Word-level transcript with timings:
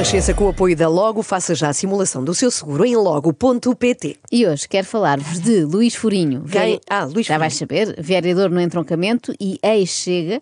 Renascença, 0.00 0.32
com 0.32 0.44
o 0.44 0.48
apoio 0.48 0.74
da 0.74 0.88
Logo, 0.88 1.22
faça 1.22 1.54
já 1.54 1.68
a 1.68 1.74
simulação 1.74 2.24
do 2.24 2.34
seu 2.34 2.50
seguro 2.50 2.86
em 2.86 2.96
logo.pt. 2.96 4.16
E 4.32 4.46
hoje 4.46 4.66
quero 4.66 4.86
falar-vos 4.86 5.38
de 5.38 5.62
Luís 5.62 5.94
Furinho. 5.94 6.42
Quem? 6.50 6.80
Ah, 6.88 7.04
Luís 7.04 7.26
Já 7.26 7.36
vais 7.36 7.52
saber, 7.52 7.94
vereador 7.98 8.48
no 8.48 8.62
entroncamento 8.62 9.34
e 9.38 9.58
ex-chega, 9.62 10.40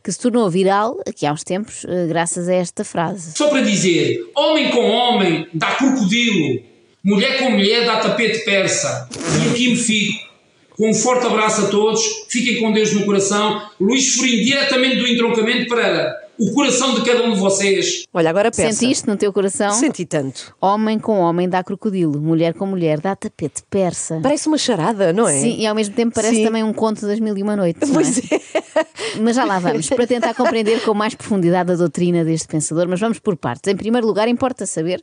que 0.00 0.12
se 0.12 0.20
tornou 0.20 0.48
viral 0.48 1.00
aqui 1.04 1.26
há 1.26 1.32
uns 1.32 1.42
tempos, 1.42 1.84
eh, 1.88 2.06
graças 2.06 2.48
a 2.48 2.54
esta 2.54 2.84
frase. 2.84 3.32
Só 3.36 3.48
para 3.48 3.62
dizer, 3.62 4.30
homem 4.36 4.70
com 4.70 4.88
homem 4.88 5.48
dá 5.52 5.72
crocodilo, 5.72 6.62
mulher 7.02 7.40
com 7.40 7.50
mulher 7.50 7.84
dá 7.84 7.96
tapete 7.96 8.44
persa. 8.44 9.08
E 9.44 9.50
aqui 9.50 9.70
me 9.70 9.76
fico. 9.76 10.30
Com 10.76 10.88
um 10.88 10.94
forte 10.94 11.26
abraço 11.26 11.62
a 11.62 11.66
todos, 11.66 12.00
fiquem 12.28 12.60
com 12.60 12.70
Deus 12.70 12.92
no 12.92 13.04
coração. 13.04 13.60
Luís 13.80 14.14
Furinho, 14.14 14.44
diretamente 14.44 14.98
do 14.98 15.08
entroncamento 15.08 15.66
para 15.66 16.19
o 16.40 16.54
coração 16.54 16.94
de 16.94 17.02
cada 17.02 17.22
um 17.22 17.34
de 17.34 17.38
vocês. 17.38 18.04
Olha, 18.14 18.30
agora 18.30 18.50
peça. 18.50 18.72
Sentiste 18.72 19.06
no 19.06 19.14
teu 19.14 19.30
coração? 19.30 19.70
Senti 19.72 20.06
tanto. 20.06 20.56
Homem 20.58 20.98
com 20.98 21.18
homem 21.18 21.46
dá 21.46 21.62
crocodilo, 21.62 22.18
mulher 22.18 22.54
com 22.54 22.64
mulher 22.64 22.98
dá 22.98 23.14
tapete 23.14 23.62
persa. 23.68 24.18
Parece 24.22 24.48
uma 24.48 24.56
charada, 24.56 25.12
não 25.12 25.28
é? 25.28 25.38
Sim, 25.38 25.56
e 25.58 25.66
ao 25.66 25.74
mesmo 25.74 25.94
tempo 25.94 26.14
parece 26.14 26.36
Sim. 26.36 26.44
também 26.44 26.64
um 26.64 26.72
conto 26.72 27.06
das 27.06 27.20
mil 27.20 27.36
e 27.36 27.42
uma 27.42 27.54
noites. 27.54 27.86
não 27.86 27.94
Pois 27.94 28.18
é. 28.18 28.40
Mas 29.20 29.36
já 29.36 29.44
lá 29.44 29.58
vamos, 29.58 29.88
para 29.88 30.06
tentar 30.06 30.34
compreender 30.34 30.80
com 30.82 30.94
mais 30.94 31.14
profundidade 31.14 31.72
a 31.72 31.76
doutrina 31.76 32.24
deste 32.24 32.48
pensador, 32.48 32.88
mas 32.88 33.00
vamos 33.00 33.18
por 33.18 33.36
partes. 33.36 33.70
Em 33.70 33.76
primeiro 33.76 34.06
lugar, 34.06 34.28
importa 34.28 34.66
saber 34.66 35.02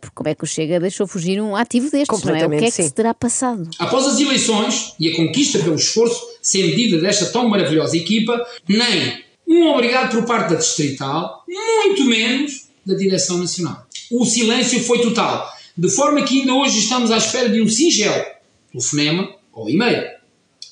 porque 0.00 0.14
como 0.14 0.28
é 0.28 0.34
que 0.34 0.44
o 0.44 0.46
Chega 0.46 0.78
deixou 0.78 1.06
fugir 1.06 1.40
um 1.40 1.56
ativo 1.56 1.90
destes, 1.90 2.22
não 2.22 2.34
é? 2.34 2.46
O 2.46 2.50
que 2.50 2.56
é 2.56 2.60
que 2.60 2.70
sim. 2.70 2.84
se 2.84 2.94
terá 2.94 3.12
passado? 3.12 3.68
Após 3.78 4.06
as 4.06 4.20
eleições 4.20 4.94
e 5.00 5.10
a 5.10 5.16
conquista 5.16 5.58
pelo 5.58 5.74
esforço 5.74 6.22
sem 6.40 6.68
medida 6.68 7.00
desta 7.00 7.26
tão 7.26 7.48
maravilhosa 7.48 7.96
equipa, 7.96 8.40
nem 8.68 9.23
um 9.54 9.68
obrigado 9.68 10.10
por 10.12 10.26
parte 10.26 10.50
da 10.50 10.56
Distrital, 10.56 11.44
muito 11.48 12.04
menos 12.04 12.68
da 12.84 12.94
Direção 12.94 13.38
Nacional. 13.38 13.86
O 14.10 14.24
silêncio 14.24 14.82
foi 14.82 15.00
total, 15.00 15.50
de 15.76 15.88
forma 15.90 16.22
que 16.22 16.40
ainda 16.40 16.54
hoje 16.54 16.80
estamos 16.80 17.10
à 17.10 17.16
espera 17.16 17.48
de 17.48 17.60
um 17.60 17.68
singelo 17.68 18.24
telefonema 18.70 19.34
ou 19.52 19.70
e-mail. 19.70 20.04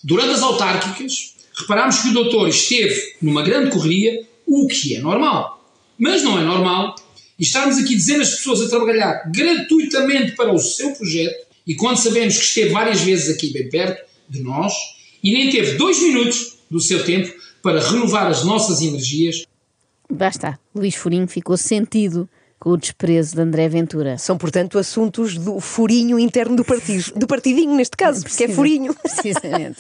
Durante 0.02 0.30
as 0.30 0.42
autárquicas, 0.42 1.34
reparámos 1.56 2.00
que 2.00 2.08
o 2.08 2.12
doutor 2.12 2.48
esteve 2.48 3.14
numa 3.22 3.42
grande 3.42 3.70
correria, 3.70 4.26
o 4.46 4.66
que 4.66 4.96
é 4.96 5.00
normal. 5.00 5.64
Mas 5.96 6.22
não 6.22 6.38
é 6.38 6.42
normal 6.42 6.96
estarmos 7.38 7.78
aqui 7.78 7.94
dezenas 7.94 8.30
de 8.30 8.36
pessoas 8.36 8.62
a 8.62 8.68
trabalhar 8.68 9.30
gratuitamente 9.32 10.32
para 10.32 10.52
o 10.52 10.58
seu 10.58 10.92
projeto 10.92 11.46
e 11.66 11.74
quando 11.74 11.96
sabemos 11.96 12.36
que 12.36 12.44
esteve 12.44 12.70
várias 12.70 13.00
vezes 13.00 13.34
aqui 13.34 13.52
bem 13.52 13.68
perto 13.68 14.04
de 14.28 14.42
nós 14.42 14.72
e 15.22 15.32
nem 15.32 15.50
teve 15.50 15.76
dois 15.76 16.00
minutos 16.02 16.58
do 16.70 16.80
seu 16.80 17.04
tempo 17.04 17.32
para 17.62 17.80
renovar 17.80 18.26
as 18.26 18.44
nossas 18.44 18.82
energias 18.82 19.44
Basta, 20.12 20.58
Luís 20.74 20.94
Furinho 20.94 21.26
ficou 21.26 21.56
sentido 21.56 22.28
com 22.60 22.70
o 22.70 22.76
desprezo 22.76 23.34
de 23.34 23.40
André 23.40 23.68
Ventura. 23.68 24.18
São, 24.18 24.38
portanto, 24.38 24.78
assuntos 24.78 25.36
do 25.36 25.58
furinho 25.58 26.16
interno 26.16 26.54
do 26.54 26.64
partido. 26.64 27.12
Do 27.16 27.26
partidinho, 27.26 27.74
neste 27.74 27.96
caso, 27.96 28.22
porque 28.22 28.44
é 28.44 28.48
furinho. 28.48 28.94
Precisamente. 29.02 29.78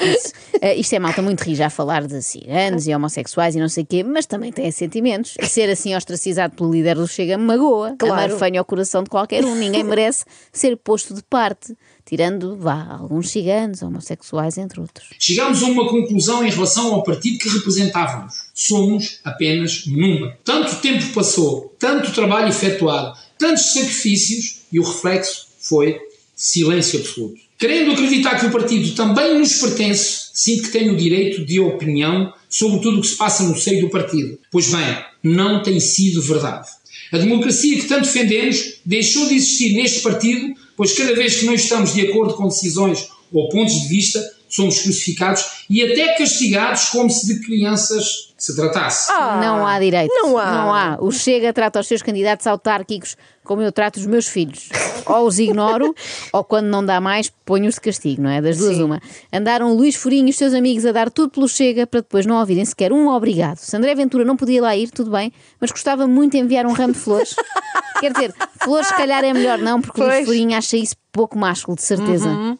Isso. 0.00 0.32
Eh, 0.60 0.74
isto 0.74 0.94
é 0.94 0.98
malta 0.98 1.22
muito 1.22 1.42
rija 1.42 1.66
a 1.66 1.70
falar 1.70 2.04
de 2.06 2.20
ciganos 2.22 2.88
e 2.88 2.94
homossexuais 2.94 3.54
e 3.54 3.60
não 3.60 3.68
sei 3.68 3.84
o 3.84 3.86
quê, 3.86 4.02
mas 4.02 4.26
também 4.26 4.50
tem 4.50 4.68
sentimentos. 4.72 5.36
E 5.38 5.46
ser 5.46 5.70
assim 5.70 5.94
ostracizado 5.94 6.56
pelo 6.56 6.72
líder 6.72 6.96
do 6.96 7.06
Chega 7.06 7.38
magoa. 7.38 7.94
Claro. 7.96 8.14
Amar 8.14 8.30
fanho 8.30 8.58
ao 8.58 8.64
coração 8.64 9.04
de 9.04 9.10
qualquer 9.10 9.44
um. 9.44 9.54
Ninguém 9.54 9.84
merece 9.84 10.24
ser 10.50 10.76
posto 10.76 11.14
de 11.14 11.22
parte, 11.22 11.76
tirando, 12.04 12.56
vá, 12.56 12.98
alguns 13.00 13.30
ciganos, 13.30 13.82
homossexuais, 13.82 14.58
entre 14.58 14.80
outros. 14.80 15.08
Chegámos 15.18 15.62
a 15.62 15.66
uma 15.66 15.88
conclusão 15.88 16.44
em 16.44 16.50
relação 16.50 16.94
ao 16.94 17.02
partido 17.02 17.38
que 17.38 17.48
representávamos. 17.48 18.34
Somos 18.52 19.20
apenas 19.24 19.86
número. 19.86 20.32
Tanto 20.44 20.76
tempo 20.76 21.06
passou, 21.14 21.74
tanto 21.78 22.12
trabalho 22.12 22.48
efetuado, 22.48 23.16
tantos 23.38 23.72
sacrifícios 23.72 24.62
e 24.72 24.78
o 24.78 24.84
reflexo 24.84 25.46
foi 25.58 25.98
silêncio 26.36 27.00
absoluto. 27.00 27.40
Querendo 27.58 27.92
acreditar 27.92 28.38
que 28.38 28.46
o 28.46 28.50
partido 28.50 28.94
também 28.94 29.38
nos 29.38 29.54
pertence, 29.54 30.30
sinto 30.34 30.64
que 30.64 30.70
tenho 30.70 30.92
o 30.92 30.96
direito 30.96 31.44
de 31.44 31.60
opinião 31.60 32.32
sobre 32.48 32.80
tudo 32.80 32.98
o 32.98 33.00
que 33.00 33.06
se 33.06 33.16
passa 33.16 33.44
no 33.44 33.56
seio 33.56 33.80
do 33.80 33.90
partido. 33.90 34.38
Pois 34.50 34.70
bem, 34.70 35.04
não 35.22 35.62
tem 35.62 35.78
sido 35.80 36.20
verdade. 36.20 36.68
A 37.14 37.18
democracia 37.18 37.76
que 37.76 37.86
tanto 37.86 38.06
defendemos 38.06 38.80
deixou 38.84 39.28
de 39.28 39.36
existir 39.36 39.72
neste 39.76 40.00
partido, 40.00 40.52
pois 40.76 40.94
cada 40.94 41.14
vez 41.14 41.36
que 41.36 41.46
não 41.46 41.54
estamos 41.54 41.94
de 41.94 42.08
acordo 42.08 42.34
com 42.34 42.48
decisões 42.48 43.06
ou 43.32 43.48
pontos 43.50 43.82
de 43.82 43.86
vista, 43.86 44.20
somos 44.48 44.80
crucificados 44.80 45.44
e 45.70 45.80
até 45.80 46.16
castigados 46.16 46.86
como 46.86 47.08
se 47.08 47.24
de 47.28 47.38
crianças 47.46 48.33
se 48.44 48.56
tratasse. 48.56 49.10
não 49.40 49.66
há 49.66 49.78
direito. 49.78 50.12
não 50.12 50.36
há. 50.36 50.50
Não 50.52 50.74
há. 50.74 50.98
O 51.00 51.10
Chega 51.10 51.52
trata 51.52 51.80
os 51.80 51.86
seus 51.86 52.02
candidatos 52.02 52.46
autárquicos 52.46 53.16
como 53.44 53.62
eu 53.62 53.70
trato 53.70 53.98
os 53.98 54.06
meus 54.06 54.26
filhos. 54.26 54.70
Ou 55.06 55.26
os 55.26 55.38
ignoro, 55.38 55.94
ou 56.32 56.42
quando 56.42 56.66
não 56.66 56.84
dá 56.84 57.00
mais, 57.00 57.30
ponho-os 57.44 57.74
de 57.74 57.80
castigo, 57.80 58.22
não 58.22 58.30
é? 58.30 58.40
Das 58.40 58.56
duas, 58.56 58.76
Sim. 58.76 58.82
uma. 58.82 59.00
Andaram 59.32 59.74
Luís 59.74 59.94
Furinho 59.94 60.26
e 60.26 60.30
os 60.30 60.36
seus 60.36 60.54
amigos 60.54 60.84
a 60.86 60.92
dar 60.92 61.10
tudo 61.10 61.30
pelo 61.30 61.48
Chega 61.48 61.86
para 61.86 62.00
depois 62.00 62.24
não 62.26 62.38
ouvirem 62.38 62.64
sequer 62.64 62.92
um 62.92 63.08
obrigado. 63.08 63.58
Se 63.58 63.76
André 63.76 63.94
Ventura 63.94 64.24
não 64.24 64.36
podia 64.36 64.62
lá 64.62 64.74
ir, 64.74 64.90
tudo 64.90 65.10
bem, 65.10 65.32
mas 65.60 65.70
gostava 65.70 66.06
muito 66.06 66.32
de 66.32 66.38
enviar 66.38 66.66
um 66.66 66.72
ramo 66.72 66.94
de 66.94 66.98
flores. 66.98 67.34
Quer 68.00 68.12
dizer, 68.12 68.34
flores 68.62 68.88
se 68.88 68.94
calhar 68.94 69.22
é 69.22 69.32
melhor 69.32 69.58
não, 69.58 69.80
porque 69.80 70.00
o 70.00 70.04
Luís 70.04 70.16
Pois. 70.16 70.26
Furinho 70.26 70.56
acha 70.56 70.76
isso 70.76 70.96
pouco 71.12 71.38
másculo, 71.38 71.76
de 71.76 71.82
certeza. 71.82 72.58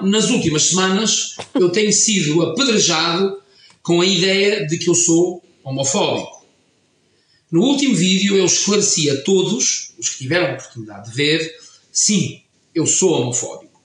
Nas 0.00 0.30
últimas 0.30 0.70
semanas 0.70 1.36
eu 1.54 1.70
tenho 1.70 1.92
sido 1.92 2.42
apedrejado 2.42 3.38
com 3.88 4.02
a 4.02 4.06
ideia 4.06 4.66
de 4.66 4.76
que 4.76 4.90
eu 4.90 4.94
sou 4.94 5.42
homofóbico. 5.64 6.44
No 7.50 7.62
último 7.62 7.94
vídeo 7.96 8.36
eu 8.36 8.44
esclareci 8.44 9.08
a 9.08 9.22
todos, 9.22 9.94
os 9.98 10.10
que 10.10 10.18
tiveram 10.24 10.48
a 10.48 10.52
oportunidade 10.56 11.08
de 11.08 11.16
ver, 11.16 11.50
sim, 11.90 12.42
eu 12.74 12.84
sou 12.86 13.12
homofóbico. 13.22 13.80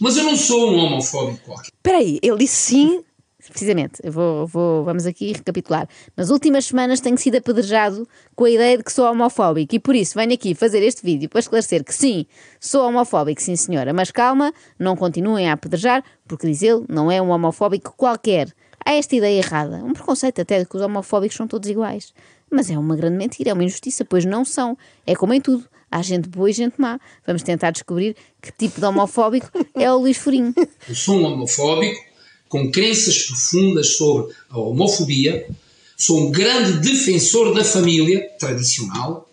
Mas 0.00 0.16
eu 0.16 0.22
não 0.22 0.36
sou 0.36 0.70
um 0.72 0.78
homofóbico 0.78 1.40
qualquer. 1.44 1.70
Espera 1.76 1.98
aí, 1.98 2.20
ele 2.22 2.38
disse 2.38 2.54
sim. 2.56 3.02
Precisamente, 3.48 4.00
vou, 4.08 4.46
vou- 4.46 4.84
vamos 4.84 5.04
aqui 5.04 5.32
recapitular. 5.32 5.88
Nas 6.16 6.30
últimas 6.30 6.66
semanas 6.66 7.00
tenho 7.00 7.18
sido 7.18 7.34
apedrejado 7.38 8.08
com 8.36 8.44
a 8.44 8.50
ideia 8.50 8.78
de 8.78 8.84
que 8.84 8.92
sou 8.92 9.04
homofóbico 9.10 9.74
e 9.74 9.80
por 9.80 9.96
isso 9.96 10.14
venho 10.14 10.32
aqui 10.32 10.54
fazer 10.54 10.80
este 10.84 11.02
vídeo 11.04 11.28
para 11.28 11.40
esclarecer 11.40 11.82
que 11.82 11.92
sim, 11.92 12.24
sou 12.60 12.86
homofóbico, 12.86 13.42
sim 13.42 13.56
senhora, 13.56 13.92
mas 13.92 14.12
calma, 14.12 14.54
não 14.78 14.94
continuem 14.94 15.50
a 15.50 15.54
apedrejar, 15.54 16.04
porque 16.28 16.46
diz 16.46 16.62
ele, 16.62 16.84
não 16.88 17.10
é 17.10 17.20
um 17.20 17.30
homofóbico 17.30 17.92
qualquer. 17.96 18.46
Há 18.84 18.94
esta 18.94 19.14
ideia 19.14 19.38
errada, 19.38 19.76
um 19.84 19.92
preconceito 19.92 20.40
até 20.40 20.58
de 20.58 20.66
que 20.66 20.76
os 20.76 20.82
homofóbicos 20.82 21.36
são 21.36 21.46
todos 21.46 21.68
iguais. 21.68 22.12
Mas 22.50 22.70
é 22.70 22.78
uma 22.78 22.96
grande 22.96 23.16
mentira, 23.16 23.50
é 23.50 23.52
uma 23.52 23.64
injustiça, 23.64 24.04
pois 24.04 24.24
não 24.24 24.44
são. 24.44 24.76
É 25.06 25.14
como 25.14 25.32
em 25.32 25.40
tudo, 25.40 25.64
há 25.90 26.02
gente 26.02 26.28
boa 26.28 26.50
e 26.50 26.52
gente 26.52 26.80
má. 26.80 26.98
Vamos 27.26 27.42
tentar 27.42 27.70
descobrir 27.70 28.16
que 28.40 28.52
tipo 28.52 28.80
de 28.80 28.86
homofóbico 28.86 29.50
é 29.74 29.90
o 29.90 29.98
Luís 29.98 30.18
Furinho. 30.18 30.54
Eu 30.88 30.94
sou 30.94 31.16
um 31.16 31.24
homofóbico 31.24 32.02
com 32.48 32.70
crenças 32.70 33.22
profundas 33.22 33.96
sobre 33.96 34.34
a 34.50 34.58
homofobia, 34.58 35.48
sou 35.96 36.26
um 36.26 36.30
grande 36.30 36.80
defensor 36.80 37.54
da 37.54 37.64
família 37.64 38.28
tradicional, 38.38 39.26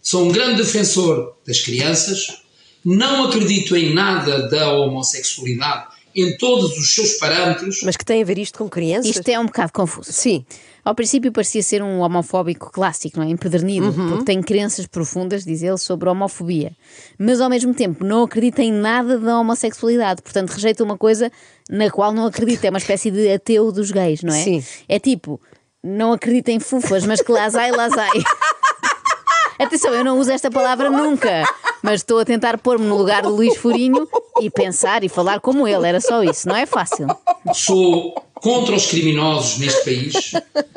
sou 0.00 0.26
um 0.26 0.30
grande 0.30 0.62
defensor 0.62 1.36
das 1.44 1.60
crianças, 1.60 2.42
não 2.84 3.24
acredito 3.24 3.76
em 3.76 3.92
nada 3.92 4.48
da 4.48 4.72
homossexualidade 4.72 5.95
em 6.16 6.36
todos 6.38 6.76
os 6.78 6.94
seus 6.94 7.14
parâmetros. 7.14 7.82
Mas 7.84 7.96
que 7.96 8.04
tem 8.04 8.22
a 8.22 8.24
ver 8.24 8.38
isto 8.38 8.58
com 8.58 8.68
crianças? 8.68 9.14
Isto 9.14 9.28
é 9.28 9.38
um 9.38 9.46
bocado 9.46 9.72
confuso. 9.72 10.12
Sim. 10.12 10.44
Ao 10.84 10.94
princípio 10.94 11.32
parecia 11.32 11.62
ser 11.62 11.82
um 11.82 11.98
homofóbico 11.98 12.70
clássico, 12.72 13.18
não 13.18 13.26
é? 13.26 13.30
Empedernido, 13.30 13.86
Uhum. 13.88 14.08
porque 14.08 14.24
tem 14.24 14.40
crenças 14.40 14.86
profundas, 14.86 15.44
diz 15.44 15.62
ele, 15.62 15.76
sobre 15.78 16.08
a 16.08 16.12
homofobia. 16.12 16.72
Mas 17.18 17.40
ao 17.40 17.50
mesmo 17.50 17.74
tempo 17.74 18.04
não 18.04 18.22
acredita 18.22 18.62
em 18.62 18.70
nada 18.72 19.18
da 19.18 19.38
homossexualidade, 19.40 20.22
portanto 20.22 20.50
rejeita 20.50 20.84
uma 20.84 20.96
coisa 20.96 21.30
na 21.68 21.90
qual 21.90 22.12
não 22.12 22.24
acredita. 22.26 22.68
É 22.68 22.70
uma 22.70 22.78
espécie 22.78 23.10
de 23.10 23.28
ateu 23.32 23.72
dos 23.72 23.90
gays, 23.90 24.22
não 24.22 24.32
é? 24.32 24.42
Sim. 24.42 24.64
É 24.88 24.98
tipo, 25.00 25.40
não 25.82 26.12
acredita 26.12 26.52
em 26.52 26.60
fufas, 26.60 27.04
mas 27.04 27.20
que 27.20 27.32
lasai, 27.32 27.72
lasai. 27.72 28.10
Atenção, 29.58 29.92
eu 29.94 30.04
não 30.04 30.18
uso 30.18 30.30
esta 30.30 30.50
palavra 30.50 30.90
nunca, 30.90 31.44
mas 31.82 32.00
estou 32.00 32.18
a 32.18 32.24
tentar 32.24 32.58
pôr-me 32.58 32.86
no 32.86 32.96
lugar 32.96 33.22
do 33.22 33.30
Luís 33.30 33.56
Furinho 33.56 34.06
e 34.40 34.50
pensar 34.50 35.02
e 35.04 35.08
falar 35.08 35.40
como 35.40 35.66
ele. 35.66 35.86
Era 35.86 36.00
só 36.00 36.22
isso, 36.22 36.46
não 36.48 36.56
é 36.56 36.66
fácil. 36.66 37.06
Sou 37.54 38.14
contra 38.34 38.74
os 38.74 38.86
criminosos 38.86 39.58
neste 39.58 39.82
país, 39.84 40.32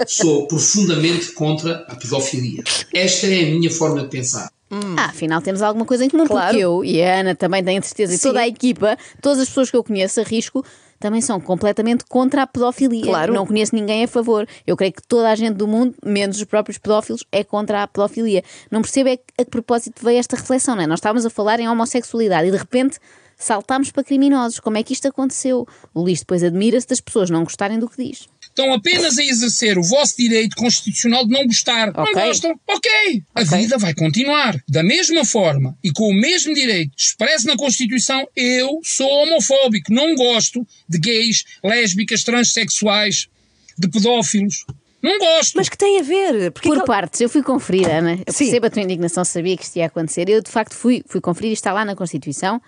sou 0.08 0.48
profundamente 0.48 1.32
contra 1.34 1.86
a 1.90 1.96
pedofilia. 1.96 2.64
Esta 2.94 3.28
é 3.28 3.42
a 3.44 3.46
minha 3.48 3.70
forma 3.70 4.02
de 4.04 4.08
pensar. 4.08 4.50
Ah, 4.98 5.06
afinal 5.06 5.42
temos 5.42 5.62
alguma 5.64 5.84
coisa 5.86 6.06
em 6.06 6.10
comum, 6.10 6.28
Claro. 6.28 6.48
porque 6.50 6.64
eu 6.64 6.86
e 6.86 7.02
a 7.02 7.22
Ana 7.22 7.36
também 7.36 7.64
têm 7.64 7.82
certeza, 7.82 8.14
e 8.14 8.20
toda 8.20 8.40
a 8.40 8.48
equipa, 8.48 8.96
todas 9.22 9.40
as 9.40 9.48
pessoas 9.48 9.72
que 9.72 9.76
eu 9.76 9.84
conheço, 9.84 10.22
arrisco, 10.22 10.64
também 11.00 11.22
são 11.22 11.40
completamente 11.40 12.04
contra 12.06 12.44
a 12.44 12.48
pedofilia. 12.48 13.04
Claro. 13.04 13.34
Não 13.34 13.46
conheço 13.46 13.74
ninguém 13.74 14.04
a 14.04 14.08
favor. 14.08 14.48
Eu 14.68 14.76
creio 14.76 14.94
que 14.94 15.02
toda 15.08 15.30
a 15.30 15.36
gente 15.36 15.56
do 15.56 15.68
mundo, 15.68 15.96
menos 16.06 16.38
os 16.38 16.44
próprios 16.44 16.78
pedófilos, 16.78 17.24
é 17.32 17.44
contra 17.44 17.84
a 17.84 17.88
pedofilia. 17.88 18.44
Não 18.70 18.82
percebo 18.82 19.10
é 19.10 19.18
que- 19.18 19.24
a 19.40 19.46
que 19.46 19.50
propósito 19.52 20.04
veio 20.04 20.20
esta 20.20 20.36
reflexão, 20.36 20.76
não 20.76 20.84
é? 20.84 20.88
Nós 20.88 21.00
estávamos 21.00 21.26
a 21.26 21.30
falar 21.30 21.60
em 21.60 21.68
homossexualidade 21.70 22.48
e 22.48 22.52
de 22.52 22.58
repente 22.58 23.00
saltámos 23.38 23.92
para 23.92 24.04
criminosos. 24.04 24.60
Como 24.60 24.78
é 24.78 24.84
que 24.84 24.92
isto 24.94 25.08
aconteceu? 25.08 25.66
O 25.94 26.02
Luís 26.02 26.20
depois 26.20 26.44
admira-se 26.44 26.88
das 26.88 27.00
pessoas 27.00 27.30
não 27.30 27.44
gostarem 27.44 27.80
do 27.80 27.90
que 27.90 28.04
diz. 28.10 28.28
Estão 28.60 28.74
apenas 28.74 29.18
a 29.18 29.24
exercer 29.24 29.78
o 29.78 29.84
vosso 29.84 30.18
direito 30.18 30.54
constitucional 30.58 31.26
de 31.26 31.32
não 31.32 31.46
gostar. 31.46 31.90
Ok. 31.90 32.14
Não 32.14 32.26
gostam? 32.28 32.60
Ok. 32.68 32.92
A 33.34 33.42
Ok. 33.42 33.58
vida 33.58 33.78
vai 33.78 33.94
continuar. 33.94 34.62
Da 34.68 34.84
mesma 34.84 35.24
forma 35.24 35.78
e 35.82 35.92
com 35.94 36.10
o 36.10 36.14
mesmo 36.14 36.54
direito 36.54 36.92
expresso 36.98 37.48
na 37.48 37.56
Constituição, 37.56 38.28
eu 38.36 38.80
sou 38.84 39.08
homofóbico. 39.10 39.94
Não 39.94 40.14
gosto 40.14 40.68
de 40.90 40.98
gays, 41.00 41.46
lésbicas, 41.64 42.24
transexuais, 42.24 43.28
de 43.78 43.88
pedófilos. 43.88 44.66
Não 45.02 45.18
gosto. 45.18 45.56
Mas 45.56 45.70
que 45.70 45.78
tem 45.78 45.98
a 46.00 46.04
ver? 46.04 46.52
Porque 46.52 46.68
Por 46.68 46.82
que- 46.82 46.86
partes, 46.86 47.22
eu 47.22 47.30
fui 47.30 47.42
conferir, 47.42 47.90
Ana. 47.90 48.16
Eu 48.28 48.34
Sim. 48.34 48.44
percebo 48.46 48.66
a 48.66 48.70
tua 48.70 48.82
indignação, 48.82 49.24
sabia 49.24 49.56
que 49.56 49.64
isto 49.64 49.78
ia 49.78 49.86
acontecer. 49.86 50.28
Eu, 50.28 50.42
de 50.44 50.52
facto, 50.52 50.74
fui, 50.76 51.02
fui 51.08 51.22
conferir, 51.22 51.54
está 51.54 51.72
lá 51.72 51.86
na 51.86 51.96
Constituição, 51.96 52.62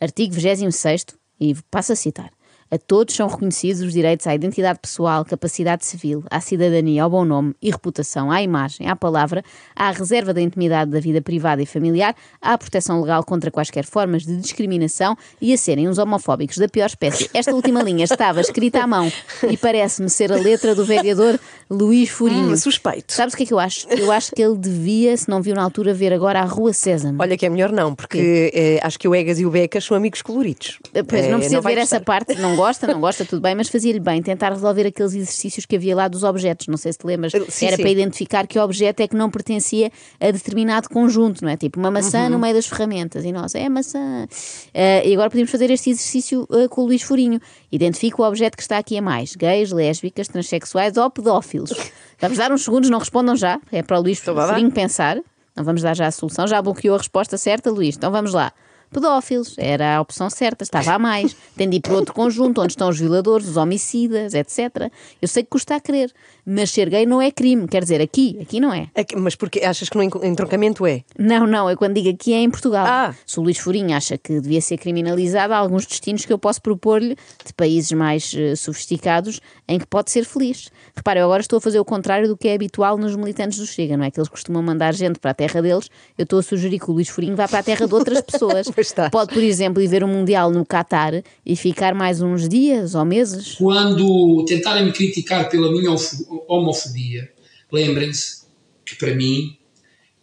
artigo 0.00 0.32
26, 0.32 1.04
e 1.38 1.54
passo 1.70 1.92
a 1.92 1.96
citar. 1.96 2.30
A 2.74 2.78
todos 2.78 3.14
são 3.14 3.28
reconhecidos 3.28 3.82
os 3.82 3.92
direitos 3.92 4.26
à 4.26 4.34
identidade 4.34 4.80
pessoal, 4.80 5.24
capacidade 5.24 5.86
civil, 5.86 6.24
à 6.28 6.40
cidadania, 6.40 7.04
ao 7.04 7.08
bom 7.08 7.24
nome 7.24 7.54
e 7.62 7.70
reputação, 7.70 8.32
à 8.32 8.42
imagem, 8.42 8.88
à 8.88 8.96
palavra, 8.96 9.44
à 9.76 9.92
reserva 9.92 10.34
da 10.34 10.40
intimidade 10.40 10.90
da 10.90 10.98
vida 10.98 11.22
privada 11.22 11.62
e 11.62 11.66
familiar, 11.66 12.16
à 12.42 12.58
proteção 12.58 13.00
legal 13.00 13.22
contra 13.22 13.48
quaisquer 13.48 13.84
formas 13.84 14.26
de 14.26 14.36
discriminação 14.38 15.16
e 15.40 15.52
a 15.52 15.56
serem 15.56 15.88
uns 15.88 15.98
homofóbicos 15.98 16.58
da 16.58 16.68
pior 16.68 16.86
espécie. 16.86 17.30
Esta 17.32 17.54
última 17.54 17.80
linha 17.80 18.02
estava 18.06 18.40
escrita 18.40 18.82
à 18.82 18.88
mão 18.88 19.08
e 19.48 19.56
parece-me 19.56 20.10
ser 20.10 20.32
a 20.32 20.36
letra 20.36 20.74
do 20.74 20.84
vereador 20.84 21.38
Luís 21.70 22.10
Furinho. 22.10 22.50
Hum, 22.50 22.56
suspeito. 22.56 23.12
Sabes 23.12 23.34
o 23.34 23.36
que 23.36 23.44
é 23.44 23.46
que 23.46 23.54
eu 23.54 23.60
acho? 23.60 23.86
Eu 23.88 24.10
acho 24.10 24.32
que 24.32 24.42
ele 24.42 24.56
devia, 24.56 25.16
se 25.16 25.28
não 25.28 25.40
viu 25.40 25.54
na 25.54 25.62
altura, 25.62 25.94
ver 25.94 26.12
agora 26.12 26.40
a 26.40 26.44
Rua 26.44 26.72
Sésamo. 26.72 27.22
Olha 27.22 27.36
que 27.36 27.46
é 27.46 27.48
melhor 27.48 27.70
não, 27.70 27.94
porque 27.94 28.50
eh, 28.52 28.80
acho 28.82 28.98
que 28.98 29.06
o 29.06 29.14
Egas 29.14 29.38
e 29.38 29.46
o 29.46 29.50
Becas 29.50 29.84
são 29.84 29.96
amigos 29.96 30.22
coloridos. 30.22 30.80
Pois, 31.06 31.24
Eh, 31.24 31.28
não 31.28 31.38
precisa 31.38 31.60
vai 31.60 31.76
ver 31.76 31.80
essa 31.82 32.00
parte, 32.00 32.34
não 32.34 32.56
gosta, 32.66 32.86
não 32.86 33.00
gosta, 33.00 33.24
tudo 33.24 33.40
bem, 33.42 33.54
mas 33.54 33.68
fazia-lhe 33.68 34.00
bem 34.00 34.22
tentar 34.22 34.50
resolver 34.50 34.86
aqueles 34.86 35.14
exercícios 35.14 35.66
que 35.66 35.76
havia 35.76 35.94
lá 35.94 36.08
dos 36.08 36.22
objetos. 36.24 36.66
Não 36.68 36.76
sei 36.76 36.92
se 36.92 36.98
te 36.98 37.06
lembras, 37.06 37.32
Sim, 37.48 37.66
era 37.66 37.76
sim. 37.76 37.82
para 37.82 37.90
identificar 37.90 38.46
que 38.46 38.58
objeto 38.58 39.00
é 39.00 39.08
que 39.08 39.16
não 39.16 39.30
pertencia 39.30 39.90
a 40.20 40.30
determinado 40.30 40.88
conjunto, 40.88 41.42
não 41.44 41.50
é? 41.50 41.56
Tipo 41.56 41.78
uma 41.78 41.90
maçã 41.90 42.24
Uhum. 42.24 42.30
no 42.30 42.38
meio 42.38 42.54
das 42.54 42.66
ferramentas. 42.66 43.24
E 43.24 43.32
nós, 43.32 43.54
é 43.54 43.68
maçã. 43.68 44.26
Eh, 44.72 45.08
e 45.08 45.12
agora 45.14 45.30
podemos 45.30 45.50
fazer 45.50 45.70
este 45.70 45.90
exercício 45.90 46.46
eh, 46.52 46.68
com 46.68 46.82
o 46.82 46.86
Luís 46.86 47.02
Furinho. 47.02 47.40
Identifica 47.70 48.22
o 48.22 48.26
objeto 48.26 48.56
que 48.56 48.62
está 48.62 48.78
aqui 48.78 48.96
a 48.96 49.02
mais: 49.02 49.34
gays, 49.36 49.70
lésbicas, 49.72 50.28
transexuais 50.28 50.96
ou 50.96 51.10
pedófilos. 51.10 51.72
Vamos 52.20 52.38
dar 52.38 52.50
uns 52.52 52.62
segundos, 52.64 52.88
não 52.90 52.98
respondam 52.98 53.36
já. 53.36 53.60
É 53.70 53.82
para 53.82 53.98
o 53.98 54.02
Luís 54.02 54.20
vá. 54.24 54.48
Furinho 54.48 54.70
pensar. 54.70 55.18
Não 55.56 55.62
vamos 55.62 55.82
dar 55.82 55.94
já 55.94 56.08
a 56.08 56.10
solução. 56.10 56.48
Já 56.48 56.60
bloqueou 56.60 56.96
a 56.96 56.98
resposta 56.98 57.36
certa, 57.38 57.70
Luís. 57.70 57.96
Então 57.96 58.10
vamos 58.10 58.32
lá. 58.32 58.52
Pedófilos, 58.94 59.56
era 59.58 59.96
a 59.96 60.00
opção 60.00 60.30
certa, 60.30 60.62
estava 60.62 60.92
a 60.92 60.98
mais. 61.00 61.34
Tem 61.56 61.68
de 61.68 61.78
ir 61.78 61.80
para 61.80 61.94
outro 61.94 62.14
conjunto 62.14 62.60
onde 62.62 62.74
estão 62.74 62.88
os 62.88 62.96
violadores, 62.98 63.48
os 63.48 63.56
homicidas, 63.56 64.34
etc. 64.34 64.88
Eu 65.20 65.26
sei 65.26 65.42
que 65.42 65.50
custa 65.50 65.74
a 65.74 65.80
crer, 65.80 66.12
mas 66.46 66.70
ser 66.70 66.88
gay 66.88 67.04
não 67.04 67.20
é 67.20 67.30
crime. 67.32 67.66
Quer 67.66 67.82
dizer, 67.82 68.00
aqui, 68.00 68.38
aqui 68.40 68.60
não 68.60 68.72
é. 68.72 68.88
Aqui- 68.94 69.16
Mas 69.16 69.34
porque 69.34 69.60
achas 69.64 69.88
que 69.88 69.96
no 69.96 70.02
en- 70.04 70.10
entroncamento 70.22 70.86
é? 70.86 71.02
Não, 71.18 71.44
não, 71.44 71.68
eu 71.68 71.76
quando 71.76 71.94
digo 71.94 72.08
aqui 72.10 72.32
é 72.32 72.38
em 72.38 72.48
Portugal. 72.48 72.86
Ah. 72.88 73.14
Se 73.26 73.40
o 73.40 73.42
Luís 73.42 73.58
Furinho 73.58 73.96
acha 73.96 74.16
que 74.16 74.40
devia 74.40 74.60
ser 74.60 74.78
criminalizado, 74.78 75.52
há 75.52 75.56
alguns 75.56 75.84
destinos 75.86 76.24
que 76.24 76.32
eu 76.32 76.38
posso 76.38 76.62
propor-lhe 76.62 77.16
de 77.44 77.52
países 77.56 77.90
mais 77.90 78.32
eh, 78.36 78.54
sofisticados 78.54 79.40
em 79.66 79.78
que 79.80 79.86
pode 79.86 80.12
ser 80.12 80.24
feliz. 80.24 80.70
Repara, 80.94 81.18
eu 81.18 81.24
agora 81.24 81.40
estou 81.40 81.56
a 81.56 81.60
fazer 81.60 81.80
o 81.80 81.84
contrário 81.84 82.28
do 82.28 82.36
que 82.36 82.46
é 82.46 82.54
habitual 82.54 82.96
nos 82.96 83.16
militantes 83.16 83.58
do 83.58 83.66
Chega, 83.66 83.96
não 83.96 84.04
é? 84.04 84.10
Que 84.12 84.20
eles 84.20 84.28
costumam 84.28 84.62
mandar 84.62 84.94
gente 84.94 85.18
para 85.18 85.32
a 85.32 85.34
terra 85.34 85.60
deles. 85.60 85.90
Eu 86.16 86.22
estou 86.22 86.38
a 86.38 86.42
sugerir 86.42 86.78
que 86.78 86.88
o 86.90 86.94
Luís 86.94 87.08
Furinho 87.08 87.34
vá 87.34 87.48
para 87.48 87.58
a 87.58 87.62
terra 87.64 87.86
de 87.88 87.94
outras 87.94 88.20
pessoas. 88.20 88.68
Pois 88.84 88.88
está. 88.88 89.10
Pode, 89.10 89.32
por 89.32 89.42
exemplo, 89.42 89.82
ir 89.82 89.88
ver 89.88 90.04
o 90.04 90.08
Mundial 90.08 90.50
no 90.50 90.64
Qatar 90.64 91.22
e 91.44 91.56
ficar 91.56 91.94
mais 91.94 92.20
uns 92.20 92.48
dias 92.48 92.94
ou 92.94 93.04
meses. 93.04 93.54
Quando 93.54 94.44
tentarem 94.46 94.84
me 94.84 94.92
criticar 94.92 95.48
pela 95.48 95.72
minha 95.72 95.90
ofo- 95.90 96.44
homofobia, 96.48 97.32
lembrem-se 97.72 98.44
que 98.84 98.94
para 98.96 99.14
mim, 99.14 99.56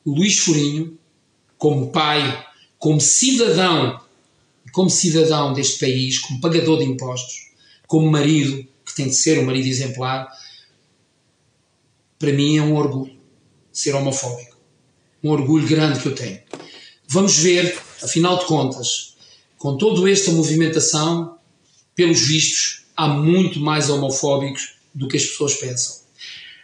o 0.05 0.11
Luís 0.13 0.37
Furinho, 0.37 0.97
como 1.57 1.91
pai, 1.91 2.45
como 2.77 3.01
cidadão, 3.01 3.99
como 4.71 4.89
cidadão 4.89 5.53
deste 5.53 5.79
país, 5.79 6.19
como 6.19 6.39
pagador 6.39 6.77
de 6.79 6.85
impostos, 6.85 7.51
como 7.87 8.09
marido, 8.09 8.65
que 8.85 8.95
tem 8.95 9.07
de 9.07 9.15
ser 9.15 9.39
um 9.39 9.45
marido 9.45 9.67
exemplar, 9.67 10.27
para 12.19 12.31
mim 12.31 12.57
é 12.57 12.61
um 12.61 12.75
orgulho 12.75 13.19
ser 13.71 13.95
homofóbico. 13.95 14.57
Um 15.23 15.29
orgulho 15.29 15.67
grande 15.67 15.99
que 15.99 16.07
eu 16.07 16.15
tenho. 16.15 16.39
Vamos 17.13 17.37
ver, 17.37 17.77
afinal 18.01 18.39
de 18.39 18.45
contas, 18.45 19.17
com 19.57 19.75
toda 19.75 20.09
esta 20.09 20.31
movimentação, 20.31 21.35
pelos 21.93 22.21
vistos, 22.21 22.85
há 22.95 23.05
muito 23.05 23.59
mais 23.59 23.89
homofóbicos 23.89 24.75
do 24.95 25.09
que 25.09 25.17
as 25.17 25.25
pessoas 25.25 25.55
pensam. 25.55 25.97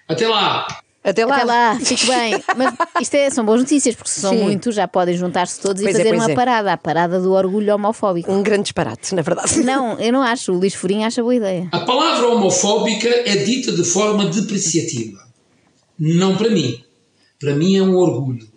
Até 0.07 0.25
lá! 0.25 0.65
Até 1.03 1.25
lá. 1.25 1.35
Até 1.35 1.43
lá, 1.43 1.79
fique 1.83 2.07
bem. 2.07 2.41
Mas 2.55 2.73
isto 3.01 3.15
é, 3.15 3.29
são 3.29 3.43
boas 3.43 3.59
notícias, 3.59 3.93
porque 3.93 4.09
se 4.09 4.21
são 4.21 4.31
Sim. 4.31 4.43
muitos, 4.43 4.73
já 4.73 4.87
podem 4.87 5.17
juntar-se 5.17 5.59
todos 5.59 5.83
Pois 5.83 5.95
e 5.95 5.99
é, 5.99 6.03
fazer 6.03 6.15
pois 6.15 6.23
uma 6.23 6.31
é. 6.31 6.35
parada, 6.35 6.71
a 6.71 6.77
parada 6.77 7.19
do 7.19 7.33
orgulho 7.33 7.75
homofóbico. 7.75 8.31
Um 8.31 8.41
grande 8.41 8.63
disparate, 8.63 9.13
na 9.15 9.21
verdade. 9.21 9.59
Não, 9.63 9.99
eu 9.99 10.13
não 10.13 10.21
acho. 10.21 10.53
O 10.53 10.57
Luís 10.57 10.73
Furinho 10.73 11.05
acha 11.05 11.21
boa 11.21 11.35
ideia. 11.35 11.67
A 11.73 11.79
palavra 11.79 12.25
homofóbica 12.29 13.09
é 13.09 13.35
dita 13.43 13.73
de 13.73 13.83
forma 13.83 14.27
depreciativa. 14.27 15.27
Não 15.99 16.37
para 16.37 16.49
mim. 16.49 16.81
Para 17.37 17.53
mim 17.53 17.75
é 17.75 17.81
um 17.81 17.97
orgulho. 17.97 18.47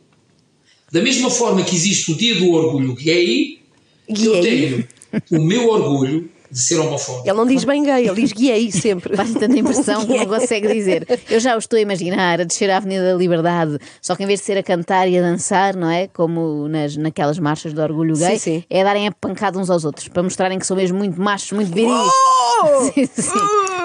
Da 0.93 1.01
mesma 1.01 1.31
forma 1.31 1.63
que 1.63 1.75
existe 1.75 2.13
o 2.13 2.17
dia 2.17 2.35
do 2.35 2.51
orgulho 2.53 2.95
gay, 2.95 3.61
eu 4.09 4.33
Gay? 4.33 4.43
tenho 4.43 4.89
o 5.31 5.45
meu 5.45 5.69
orgulho 5.69 6.29
de 6.51 6.61
ser 6.61 6.81
homofóbico. 6.81 7.29
Ele 7.29 7.37
não 7.37 7.47
diz 7.47 7.63
bem 7.63 7.85
gay, 7.85 8.09
ele 8.09 8.21
diz 8.23 8.33
gay 8.33 8.73
sempre. 8.73 9.17
Faz 9.17 9.33
tanta 9.35 9.57
impressão 9.57 10.05
que 10.05 10.19
não 10.19 10.27
consegue 10.27 10.67
dizer. 10.73 11.07
Eu 11.31 11.39
já 11.39 11.55
o 11.55 11.59
estou 11.61 11.77
a 11.77 11.81
imaginar 11.81 12.41
a 12.41 12.45
descer 12.45 12.69
a 12.71 12.79
Avenida 12.79 13.13
da 13.13 13.15
Liberdade, 13.17 13.79
só 14.03 14.17
que 14.17 14.25
em 14.25 14.27
vez 14.27 14.41
de 14.41 14.47
ser 14.47 14.59
a 14.59 14.63
cantar 14.65 15.09
e 15.09 15.17
a 15.17 15.23
dançar, 15.23 15.77
não 15.77 15.89
é? 15.89 16.09
Como 16.09 16.67
nas, 16.67 16.97
naquelas 16.97 17.39
marchas 17.39 17.73
do 17.73 17.81
orgulho 17.81 18.17
gay, 18.17 18.37
Sim, 18.37 18.39
sim. 18.39 18.65
é 18.69 18.83
darem 18.83 19.07
a 19.07 19.13
pancada 19.13 19.61
uns 19.61 19.71
aos 19.71 19.85
outros, 19.85 20.09
para 20.09 20.25
mostrarem 20.25 20.59
que 20.59 20.67
são 20.67 20.77
mesmo 20.77 20.99
muito 20.99 21.21
machos, 21.21 21.53
muito 21.53 21.73
viris. 21.73 21.93
Sim, 22.95 23.07
sim. 23.07 23.39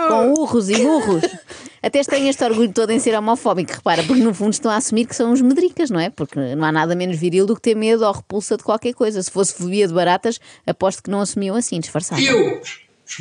Com 0.10 0.34
urros 0.38 0.70
e 0.70 0.76
burros. 0.84 1.24
Até 1.86 2.00
estranho 2.00 2.28
este 2.28 2.44
orgulho 2.44 2.74
todo 2.74 2.90
em 2.90 2.98
ser 2.98 3.16
homofóbico, 3.16 3.72
repara, 3.74 4.02
porque 4.02 4.24
no 4.24 4.34
fundo 4.34 4.54
estão 4.54 4.72
a 4.72 4.78
assumir 4.78 5.06
que 5.06 5.16
são 5.16 5.32
uns 5.32 5.40
medricas, 5.40 5.92
não 5.92 6.00
é? 6.00 6.10
Porque 6.10 6.40
não 6.56 6.66
há 6.66 6.72
nada 6.72 6.96
menos 6.96 7.16
viril 7.16 7.46
do 7.46 7.56
que 7.56 7.62
ter 7.62 7.76
medo 7.76 8.04
ou 8.04 8.12
repulsa 8.12 8.58
de 8.58 8.64
qualquer 8.64 8.96
coisa. 8.96 9.22
Se 9.22 9.30
fosse 9.30 9.54
fobia 9.54 9.88
de 9.88 9.94
baratas, 9.94 10.40
aposto 10.66 11.04
que 11.04 11.12
não 11.12 11.22
assumiam 11.22 11.56
assim, 11.56 11.80
disfarçado. 11.80 12.20
Eu 12.20 12.60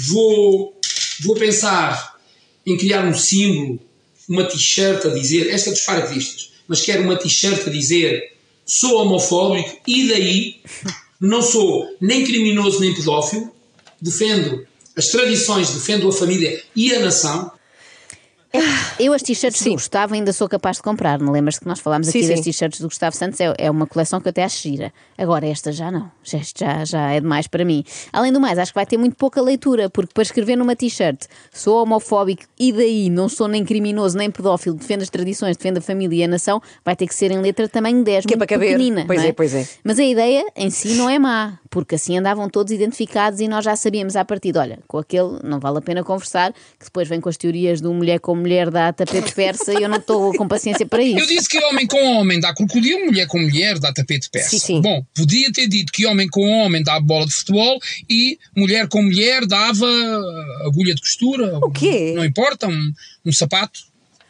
vou, 0.08 0.80
vou 1.24 1.34
pensar 1.34 2.16
em 2.64 2.74
criar 2.78 3.04
um 3.04 3.12
símbolo, 3.12 3.78
uma 4.26 4.44
t-shirt 4.44 5.04
a 5.04 5.10
dizer, 5.10 5.50
esta 5.50 5.68
é 5.68 5.72
dos 5.74 5.82
paraquedistas, 5.82 6.52
mas 6.66 6.80
quero 6.80 7.02
uma 7.02 7.16
t-shirt 7.16 7.68
a 7.68 7.70
dizer 7.70 8.32
sou 8.64 8.96
homofóbico 9.02 9.76
e 9.86 10.08
daí 10.08 10.60
não 11.20 11.42
sou 11.42 11.94
nem 12.00 12.24
criminoso 12.24 12.80
nem 12.80 12.94
pedófilo, 12.94 13.54
defendo 14.00 14.66
as 14.96 15.08
tradições, 15.08 15.70
defendo 15.70 16.08
a 16.08 16.12
família 16.12 16.62
e 16.74 16.94
a 16.94 17.00
nação. 17.00 17.52
Eu 18.98 19.12
as 19.12 19.22
t-shirts 19.22 19.62
do. 19.62 19.72
Gustavo 19.72 20.14
ainda 20.14 20.32
sou 20.32 20.48
capaz 20.48 20.76
de 20.76 20.82
comprar, 20.82 21.18
não 21.20 21.32
lembras 21.32 21.58
que 21.58 21.66
nós 21.66 21.80
falámos 21.80 22.06
Sim, 22.08 22.18
aqui 22.20 22.28
das 22.28 22.38
sim. 22.38 22.44
t-shirts 22.44 22.80
do 22.80 22.88
Gustavo 22.88 23.16
Santos? 23.16 23.40
É, 23.40 23.52
é 23.58 23.70
uma 23.70 23.86
coleção 23.86 24.20
que 24.20 24.28
eu 24.28 24.30
até 24.30 24.44
acho 24.44 24.62
gira. 24.62 24.92
Agora 25.18 25.46
esta 25.46 25.72
já 25.72 25.90
não, 25.90 26.10
Já- 26.22 26.38
já, 26.56 26.84
já 26.84 27.10
é 27.12 27.20
demais 27.20 27.46
para 27.46 27.64
mim. 27.64 27.84
Além 28.12 28.32
do 28.32 28.40
mais, 28.40 28.58
acho 28.58 28.70
que 28.72 28.76
vai 28.76 28.86
ter 28.86 28.96
muito 28.96 29.16
pouca 29.16 29.40
leitura, 29.42 29.90
porque 29.90 30.12
para 30.14 30.22
escrever 30.22 30.56
numa 30.56 30.76
t-shirt 30.76 31.24
sou 31.52 31.82
homofóbico 31.82 32.44
e 32.58 32.72
daí 32.72 33.10
não 33.10 33.28
sou 33.28 33.48
nem 33.48 33.64
criminoso 33.64 34.16
nem 34.16 34.30
pedófilo, 34.30 34.76
defendo 34.76 35.02
as 35.02 35.10
tradições, 35.10 35.56
defendo 35.56 35.78
a 35.78 35.80
família 35.80 36.16
e 36.20 36.24
a 36.24 36.28
nação, 36.28 36.60
vai 36.84 36.94
ter 36.94 37.06
que 37.08 37.14
ser 37.14 37.30
em 37.32 37.38
letra 37.40 37.68
tamanho 37.68 38.04
10, 38.04 38.24
Que 38.26 38.34
é 38.34 38.36
muito 38.36 38.38
para 38.38 38.56
caber. 38.56 38.68
pequenina. 38.76 39.04
Pois 39.06 39.20
não 39.20 39.28
é, 39.28 39.32
pois 39.32 39.54
é. 39.54 39.66
Mas 39.82 39.98
a 39.98 40.04
ideia 40.04 40.44
em 40.56 40.70
si 40.70 40.94
não 40.94 41.10
é 41.10 41.18
má, 41.18 41.58
porque 41.70 41.96
assim 41.96 42.16
andavam 42.18 42.48
todos 42.48 42.72
identificados 42.72 43.40
e 43.40 43.48
nós 43.48 43.64
já 43.64 43.74
sabíamos 43.74 44.14
à 44.16 44.24
partida, 44.24 44.60
olha, 44.60 44.78
com 44.86 44.98
aquele 44.98 45.38
não 45.42 45.58
vale 45.58 45.78
a 45.78 45.82
pena 45.82 46.04
conversar, 46.04 46.52
que 46.52 46.84
depois 46.84 47.08
vem 47.08 47.20
com 47.20 47.28
as 47.28 47.36
teorias 47.36 47.80
do 47.80 47.92
mulher 47.92 48.20
com 48.20 48.34
mulher 48.44 48.70
dá 48.70 48.92
tapete 48.92 49.32
persa 49.34 49.72
e 49.72 49.82
eu 49.82 49.88
não 49.88 49.96
estou 49.96 50.32
com 50.34 50.46
paciência 50.46 50.86
para 50.86 51.02
Eu 51.02 51.18
isso. 51.18 51.26
disse 51.28 51.48
que 51.48 51.58
homem 51.64 51.86
com 51.86 52.02
homem 52.18 52.38
dá 52.38 52.54
crocodilo, 52.54 53.06
mulher 53.06 53.26
com 53.26 53.38
mulher 53.38 53.78
dá 53.78 53.92
tapete 53.92 54.28
persa. 54.30 54.50
Sim, 54.50 54.58
sim. 54.58 54.80
Bom, 54.80 55.02
podia 55.14 55.50
ter 55.52 55.66
dito 55.66 55.92
que 55.92 56.06
homem 56.06 56.28
com 56.28 56.42
homem 56.48 56.82
dá 56.82 57.00
bola 57.00 57.26
de 57.26 57.32
futebol 57.34 57.78
e 58.08 58.38
mulher 58.56 58.86
com 58.88 59.02
mulher 59.02 59.46
dava 59.46 59.86
agulha 60.66 60.94
de 60.94 61.00
costura. 61.00 61.58
O 61.58 61.70
quê? 61.70 62.12
Não 62.14 62.24
importa, 62.24 62.68
um, 62.68 62.92
um 63.24 63.32
sapato. 63.32 63.80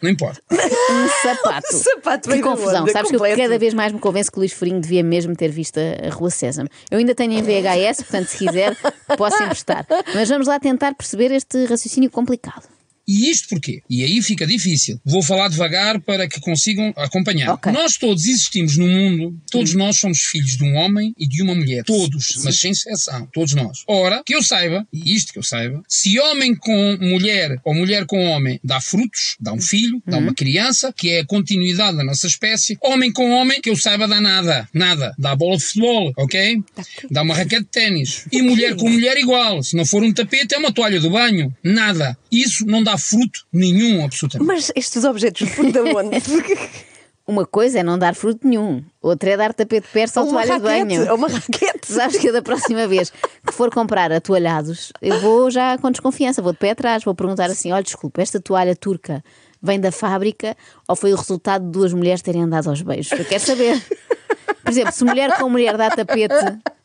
Não 0.03 0.11
importa. 0.11 0.41
Um 0.91 1.09
sapato. 1.23 1.77
Sapato 1.79 2.29
que 2.29 2.41
confusão. 2.41 2.83
onda, 2.83 2.93
Sabes 2.93 3.09
que 3.09 3.17
eu 3.17 3.21
completo. 3.21 3.41
cada 3.41 3.59
vez 3.59 3.73
mais 3.73 3.91
me 3.91 3.99
convenço 3.99 4.31
que 4.31 4.37
o 4.37 4.41
Luís 4.41 4.53
Furinho 4.53 4.79
devia 4.81 5.03
mesmo 5.03 5.35
ter 5.35 5.49
visto 5.51 5.79
a 5.79 6.09
a 6.09 6.11
Rua 6.11 6.29
Sésamo. 6.29 6.69
Eu 6.91 6.99
ainda 6.99 7.15
tenho 7.15 7.33
em 7.33 7.43
VHS, 7.43 8.03
portanto, 8.03 8.27
se 8.27 8.37
quiser, 8.37 8.77
posso 9.17 9.43
emprestar. 9.43 9.87
Mas 10.15 10.29
vamos 10.29 10.47
lá 10.47 10.61
tentar 10.61 10.95
perceber 10.95 11.33
este 11.33 11.65
raciocínio 11.65 12.11
complicado. 12.11 12.69
E 13.07 13.31
isto 13.31 13.49
porquê? 13.49 13.83
E 13.89 14.03
aí 14.03 14.23
fica 14.23 14.47
difícil. 14.47 15.01
Vou 15.05 15.23
falar 15.23 15.49
devagar 15.49 16.01
para 16.01 16.27
que 16.29 16.41
consigam 16.41 16.93
acompanhar. 16.97 17.51
Ok. 17.51 17.71
Hum. 17.71 17.75
Nós 17.75 17.97
todos 17.97 18.25
existimos 18.27 18.77
no 18.77 18.87
mundo, 18.87 19.39
todos 19.51 19.75
nós 19.75 19.99
somos 19.99 20.21
filhos 20.23 20.57
de 20.57 20.65
um 20.65 20.75
homem 20.77 21.13
e 21.19 21.27
de 21.29 21.43
uma 21.43 21.55
mulher. 21.55 21.85
Todos, 21.85 22.41
mas 22.45 22.59
sem 22.59 22.71
exceção. 22.71 23.29
Todos 23.33 23.55
nós. 23.55 23.79
Ora, 23.87 24.23
que 24.25 24.35
eu 24.35 24.43
saiba, 24.43 24.87
e 24.93 25.15
isto 25.15 25.33
que 25.33 25.39
eu 25.39 25.43
saiba, 25.43 25.83
se 25.89 26.19
homem 26.19 26.55
com 26.55 26.97
mulher 27.01 27.61
ou 27.65 27.75
mulher 27.75 28.07
com 28.07 28.19
homem 28.25 28.59
dá 28.65 28.81
frutos, 28.81 29.37
dá 29.41 29.53
um 29.53 29.61
filho, 29.61 30.03
dá 30.07 30.17
Hum. 30.19 30.21
uma 30.25 30.35
criança, 30.35 30.93
que 30.97 31.11
é 31.11 31.21
a 31.21 31.27
continuidade 31.27 31.97
da 31.97 32.05
nossa 32.05 32.27
espécie, 32.27 32.79
homem 32.83 33.13
com 33.13 33.31
homem, 33.33 33.61
que 33.61 33.69
eu 33.71 33.77
saiba, 33.77 34.09
dá 34.09 34.21
nada. 34.21 34.69
Nada. 34.73 35.15
Dá 35.19 35.35
bola 35.37 35.57
de 35.57 35.65
futebol, 35.65 36.13
ok? 36.17 36.63
Dá 37.11 37.23
uma 37.23 37.35
raquete 37.35 37.63
de 37.65 37.69
ténis. 37.71 38.27
E 38.33 38.41
mulher 38.43 38.77
com 38.77 38.89
mulher 38.89 39.17
igual. 39.19 39.63
Se 39.63 39.77
não 39.77 39.85
for 39.85 40.03
um 40.03 40.13
tapete, 40.13 40.55
é 40.55 40.59
uma 40.59 40.73
toalha 40.73 41.01
do 41.01 41.11
banho. 41.11 41.55
Nada. 41.63 42.17
Isso 42.35 42.67
não 42.67 42.83
dá 42.83 42.99
fruto 42.99 43.47
nenhum, 43.53 44.05
absolutamente. 44.05 44.47
Mas 44.47 44.73
estes 44.75 45.05
objetos 45.05 45.49
da 45.73 45.83
onde? 45.83 46.19
Uma 47.27 47.47
coisa 47.47 47.79
é 47.79 47.83
não 47.83 47.99
dar 47.99 48.15
fruto 48.15 48.47
nenhum, 48.47 48.85
outra 49.01 49.31
é 49.31 49.37
dar 49.37 49.55
tapete 49.55 49.87
de 49.87 49.93
persa 49.93 50.21
ou 50.21 50.29
toalha 50.29 50.59
de 50.61 50.67
raquete, 50.67 50.87
banho. 50.87 51.11
ou 51.11 51.17
uma 51.17 51.29
raquete. 51.29 51.81
Sabes 51.91 52.19
que 52.19 52.31
da 52.31 52.43
próxima 52.43 52.87
vez 52.87 53.11
que 53.47 53.51
for 53.55 53.71
comprar 53.71 54.13
atoalhados, 54.13 54.93
eu 55.01 55.19
vou 55.21 55.51
já 55.51 55.79
com 55.79 55.91
desconfiança, 55.91 56.43
vou 56.43 56.53
de 56.53 56.59
pé 56.59 56.73
atrás, 56.73 57.03
vou 57.03 57.15
perguntar 57.15 57.47
assim: 57.47 57.73
olha, 57.73 57.83
desculpa, 57.83 58.21
esta 58.21 58.39
toalha 58.39 58.77
turca 58.77 59.25
vem 59.63 59.81
da 59.81 59.91
fábrica 59.91 60.55
ou 60.87 60.95
foi 60.95 61.15
o 61.15 61.17
resultado 61.17 61.65
de 61.65 61.71
duas 61.71 61.95
mulheres 61.95 62.21
terem 62.21 62.43
andado 62.43 62.69
aos 62.69 62.83
beijos? 62.83 63.11
Eu 63.13 63.25
quero 63.25 63.43
saber. 63.43 63.83
Por 64.63 64.71
exemplo, 64.71 64.93
se 64.93 65.05
mulher 65.05 65.33
com 65.39 65.49
mulher 65.49 65.77
dá 65.77 65.91
tapete, 65.91 66.35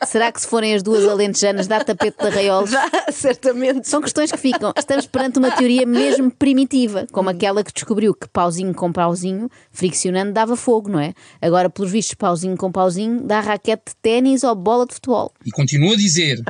será 0.06 0.32
que 0.32 0.42
se 0.42 0.48
forem 0.48 0.75
as 0.75 0.84
duas 0.84 1.08
alentejanas 1.08 1.68
dá 1.68 1.84
tapete 1.84 2.18
de 2.20 2.28
arraiolos? 2.28 2.72
Já, 2.72 2.89
certamente. 3.12 3.88
São 3.88 4.01
questões 4.01 4.32
que 4.32 4.38
ficam. 4.38 4.74
Estamos 4.78 5.06
perante 5.06 5.39
uma 5.39 5.51
teoria 5.51 5.86
mesmo 5.86 6.30
primitiva, 6.32 7.08
como 7.12 7.30
aquela 7.30 7.63
que 7.63 7.74
descobriu 7.74 8.13
que 8.13 8.28
pauzinho 8.28 8.74
com 8.74 8.92
pauzinho, 8.92 9.50
friccionando, 9.72 10.34
dava 10.34 10.56
fogo, 10.56 10.89
não 10.89 11.00
é? 11.00 11.13
Agora, 11.42 11.70
pelos 11.70 11.92
vistos, 11.92 12.16
pauzinho 12.16 12.58
com 12.58 12.72
pauzinho, 12.72 13.22
dá 13.24 13.39
raquete 13.39 13.84
de 13.88 13.96
ténis 14.01 14.44
ou 14.44 14.56
bola 14.56 14.86
de 14.86 14.96
futebol. 14.96 15.34
E 15.46 15.51
continuo 15.51 15.94
a 15.94 15.98
dizer, 15.98 16.42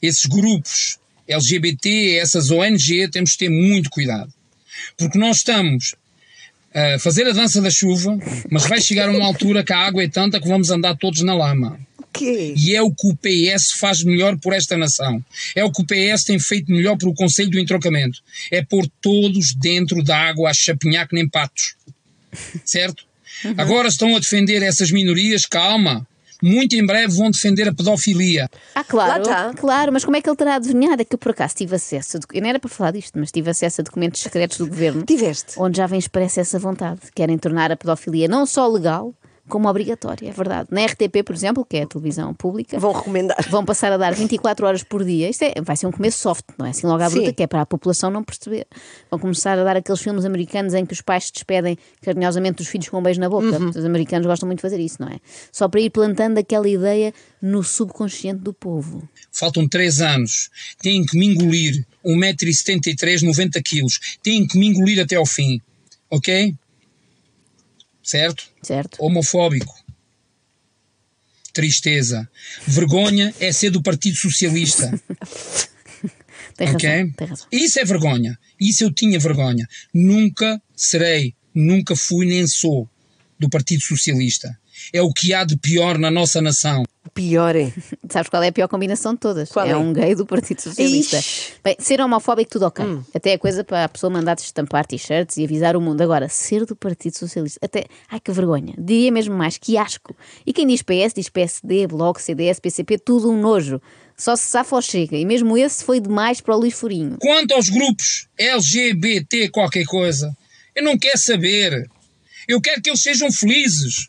esses 0.00 0.26
grupos 0.26 0.98
LGBT, 1.28 2.18
essas 2.18 2.50
ONG, 2.50 3.08
temos 3.10 3.30
de 3.30 3.38
ter 3.38 3.48
muito 3.48 3.90
cuidado. 3.90 4.32
Porque 4.96 5.18
nós 5.18 5.38
estamos 5.38 5.94
a 6.74 6.98
fazer 6.98 7.26
a 7.26 7.32
dança 7.32 7.60
da 7.60 7.70
chuva, 7.70 8.18
mas 8.50 8.66
vai 8.66 8.80
chegar 8.80 9.08
uma 9.08 9.24
altura 9.24 9.64
que 9.64 9.72
a 9.72 9.78
água 9.78 10.02
é 10.02 10.08
tanta 10.08 10.40
que 10.40 10.48
vamos 10.48 10.70
andar 10.70 10.96
todos 10.96 11.22
na 11.22 11.34
lama. 11.34 11.78
E 12.56 12.74
é 12.74 12.82
o 12.82 12.90
que 12.90 13.08
o 13.08 13.16
PS 13.16 13.72
faz 13.72 14.04
melhor 14.04 14.38
por 14.38 14.52
esta 14.52 14.76
nação. 14.76 15.24
É 15.56 15.64
o 15.64 15.72
que 15.72 15.82
o 15.82 15.86
PS 15.86 16.24
tem 16.24 16.38
feito 16.38 16.70
melhor 16.70 16.96
por 16.98 17.08
o 17.08 17.14
Conselho 17.14 17.50
do 17.50 17.58
Entrocamento. 17.58 18.18
É 18.50 18.62
pôr 18.62 18.86
todos 19.00 19.54
dentro 19.54 20.02
da 20.02 20.16
água 20.16 20.50
a 20.50 20.54
chapinhar 20.54 21.08
que 21.08 21.14
nem 21.14 21.28
patos. 21.28 21.74
Certo? 22.64 23.04
Agora 23.56 23.88
estão 23.88 24.14
a 24.14 24.18
defender 24.18 24.62
essas 24.62 24.90
minorias, 24.90 25.46
calma. 25.46 26.06
Muito 26.42 26.74
em 26.74 26.84
breve 26.84 27.16
vão 27.16 27.30
defender 27.30 27.68
a 27.68 27.72
pedofilia. 27.74 28.48
Ah, 28.74 28.82
claro, 28.82 29.22
está. 29.22 29.54
claro, 29.54 29.92
mas 29.92 30.04
como 30.04 30.16
é 30.16 30.20
que 30.20 30.28
ele 30.28 30.36
terá 30.36 30.56
adivinhado? 30.56 31.00
É 31.00 31.04
que 31.04 31.14
eu 31.14 31.18
por 31.18 31.30
acaso 31.30 31.54
tive 31.54 31.76
acesso, 31.76 32.18
eu 32.32 32.42
não 32.42 32.48
era 32.48 32.58
para 32.58 32.68
falar 32.68 32.90
disto, 32.90 33.18
mas 33.18 33.30
tive 33.30 33.48
acesso 33.50 33.80
a 33.80 33.84
documentos 33.84 34.20
secretos 34.20 34.58
do 34.58 34.66
governo, 34.66 35.02
Tiveste? 35.04 35.54
onde 35.56 35.76
já 35.78 35.86
vem 35.86 35.98
expressa 35.98 36.40
essa 36.40 36.58
vontade. 36.58 37.00
Querem 37.14 37.38
tornar 37.38 37.70
a 37.70 37.76
pedofilia 37.76 38.26
não 38.26 38.44
só 38.44 38.66
legal, 38.66 39.14
como 39.48 39.68
obrigatória, 39.68 40.28
é 40.28 40.32
verdade. 40.32 40.68
Na 40.70 40.84
RTP, 40.86 41.22
por 41.24 41.34
exemplo, 41.34 41.64
que 41.64 41.76
é 41.76 41.82
a 41.82 41.86
televisão 41.86 42.32
pública, 42.32 42.78
Vão 42.78 42.92
recomendar. 42.92 43.36
vão 43.50 43.64
passar 43.64 43.92
a 43.92 43.96
dar 43.96 44.14
24 44.14 44.66
horas 44.66 44.82
por 44.82 45.04
dia. 45.04 45.28
Isto 45.28 45.42
é, 45.44 45.54
vai 45.60 45.76
ser 45.76 45.86
um 45.86 45.90
começo 45.92 46.18
soft, 46.18 46.44
não 46.56 46.64
é? 46.64 46.70
Assim 46.70 46.86
logo 46.86 47.02
à 47.02 47.10
Sim. 47.10 47.16
bruta, 47.16 47.32
que 47.32 47.42
é 47.42 47.46
para 47.46 47.60
a 47.60 47.66
população 47.66 48.10
não 48.10 48.22
perceber. 48.22 48.66
Vão 49.10 49.18
começar 49.18 49.58
a 49.58 49.64
dar 49.64 49.76
aqueles 49.76 50.00
filmes 50.00 50.24
americanos 50.24 50.74
em 50.74 50.86
que 50.86 50.92
os 50.92 51.00
pais 51.00 51.24
se 51.24 51.32
despedem 51.32 51.76
carinhosamente 52.02 52.58
dos 52.58 52.68
filhos 52.68 52.88
com 52.88 52.98
um 52.98 53.02
beijo 53.02 53.20
na 53.20 53.28
boca. 53.28 53.58
Uhum. 53.58 53.70
Os 53.70 53.84
americanos 53.84 54.26
gostam 54.26 54.46
muito 54.46 54.58
de 54.58 54.62
fazer 54.62 54.78
isso, 54.80 54.96
não 55.00 55.08
é? 55.08 55.18
Só 55.50 55.68
para 55.68 55.80
ir 55.80 55.90
plantando 55.90 56.38
aquela 56.38 56.68
ideia 56.68 57.12
no 57.40 57.62
subconsciente 57.64 58.40
do 58.42 58.52
povo. 58.52 59.08
Faltam 59.32 59.68
3 59.68 60.00
anos. 60.00 60.50
Têm 60.80 61.04
que 61.04 61.18
me 61.18 61.26
engolir 61.26 61.84
1,73m, 62.04 63.22
90 63.22 63.60
quilos. 63.62 63.98
Têm 64.22 64.46
que 64.46 64.56
me 64.58 64.68
engolir 64.68 65.00
até 65.02 65.16
ao 65.16 65.26
fim. 65.26 65.60
Ok? 66.10 66.54
Certo? 68.02 68.50
Certo? 68.62 68.96
Homofóbico. 69.00 69.74
Tristeza. 71.52 72.28
Vergonha 72.66 73.34
é 73.38 73.52
ser 73.52 73.70
do 73.70 73.82
Partido 73.82 74.16
Socialista. 74.16 74.90
Tem 76.56 76.66
razão. 76.66 76.76
Ok? 76.76 77.12
Tem 77.16 77.26
razão. 77.26 77.46
Isso 77.50 77.78
é 77.78 77.84
vergonha. 77.84 78.38
Isso 78.60 78.84
eu 78.84 78.92
tinha 78.92 79.18
vergonha. 79.18 79.66
Nunca 79.92 80.60
serei, 80.74 81.34
nunca 81.54 81.94
fui 81.96 82.26
nem 82.26 82.46
sou 82.46 82.88
do 83.38 83.48
Partido 83.48 83.82
Socialista. 83.82 84.58
É 84.92 85.02
o 85.02 85.12
que 85.12 85.34
há 85.34 85.44
de 85.44 85.56
pior 85.56 85.98
na 85.98 86.10
nossa 86.10 86.40
nação. 86.40 86.84
O 87.04 87.10
pior 87.10 87.56
é. 87.56 87.72
Sabes 88.08 88.28
qual 88.28 88.42
é 88.42 88.48
a 88.48 88.52
pior 88.52 88.68
combinação 88.68 89.14
de 89.14 89.20
todas? 89.20 89.50
Qual 89.50 89.66
é? 89.66 89.76
um 89.76 89.92
gay 89.92 90.14
do 90.14 90.24
Partido 90.24 90.62
Socialista. 90.62 91.18
Ixi. 91.18 91.52
Bem, 91.62 91.76
ser 91.78 92.00
homofóbico, 92.00 92.50
tudo 92.50 92.66
ok. 92.66 92.84
Hum. 92.84 93.02
Até 93.14 93.32
é 93.32 93.38
coisa 93.38 93.64
para 93.64 93.84
a 93.84 93.88
pessoa 93.88 94.10
mandar 94.10 94.36
estampar 94.38 94.86
t-shirts 94.86 95.36
e 95.36 95.44
avisar 95.44 95.76
o 95.76 95.80
mundo. 95.80 96.00
Agora, 96.00 96.28
ser 96.28 96.64
do 96.64 96.76
Partido 96.76 97.18
Socialista, 97.18 97.58
até. 97.62 97.86
Ai 98.08 98.20
que 98.20 98.30
vergonha. 98.30 98.74
Diria 98.78 99.10
mesmo 99.10 99.34
mais 99.34 99.58
que 99.58 99.76
asco. 99.76 100.16
E 100.46 100.52
quem 100.52 100.66
diz 100.66 100.82
PS, 100.82 101.12
diz 101.14 101.28
PSD, 101.28 101.86
Bloco, 101.86 102.20
CDS, 102.20 102.60
PCP, 102.60 102.98
tudo 102.98 103.30
um 103.30 103.40
nojo. 103.40 103.80
Só 104.16 104.36
se 104.36 104.48
safa 104.48 104.76
ou 104.76 104.82
chega. 104.82 105.16
E 105.16 105.24
mesmo 105.24 105.56
esse 105.58 105.84
foi 105.84 105.98
demais 105.98 106.40
para 106.40 106.54
o 106.54 106.58
Luís 106.58 106.74
Furinho. 106.74 107.16
Quanto 107.20 107.54
aos 107.54 107.68
grupos 107.68 108.28
LGBT 108.38 109.48
qualquer 109.48 109.84
coisa, 109.84 110.32
eu 110.76 110.84
não 110.84 110.96
quero 110.96 111.18
saber. 111.18 111.90
Eu 112.46 112.60
quero 112.60 112.80
que 112.80 112.90
eles 112.90 113.02
sejam 113.02 113.32
felizes. 113.32 114.08